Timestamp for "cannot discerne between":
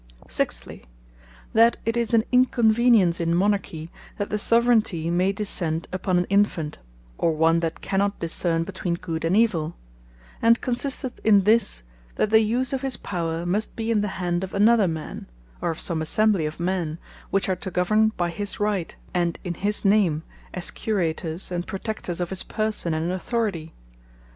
7.81-8.95